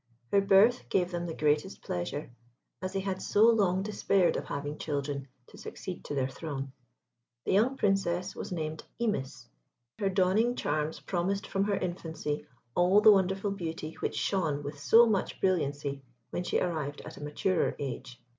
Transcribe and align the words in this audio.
Her 0.31 0.41
birth 0.41 0.89
gave 0.89 1.11
them 1.11 1.27
the 1.27 1.35
greatest 1.35 1.83
pleasure, 1.83 2.31
as 2.81 2.93
they 2.93 3.01
had 3.01 3.21
so 3.21 3.43
long 3.45 3.83
despaired 3.83 4.35
of 4.35 4.45
having 4.45 4.79
children 4.79 5.27
to 5.49 5.59
succeed 5.59 6.03
to 6.05 6.15
their 6.15 6.27
throne. 6.27 6.71
The 7.45 7.51
young 7.53 7.77
Princess 7.77 8.35
was 8.35 8.51
named 8.51 8.83
Imis; 8.99 9.45
her 9.99 10.09
dawning 10.09 10.55
charms 10.55 10.99
promised 10.99 11.45
from 11.45 11.65
her 11.65 11.77
infancy 11.77 12.47
all 12.73 13.01
the 13.01 13.11
wonderful 13.11 13.51
beauty 13.51 13.93
which 13.99 14.15
shone 14.15 14.63
with 14.63 14.79
so 14.79 15.05
much 15.05 15.39
brilliancy 15.39 16.01
when 16.31 16.43
she 16.43 16.59
arrived 16.59 17.01
at 17.01 17.17
a 17.17 17.21
maturer 17.23 17.75
age. 17.77 18.19